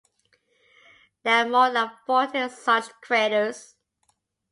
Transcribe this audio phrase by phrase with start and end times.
[1.21, 3.75] There are more than forty such craters.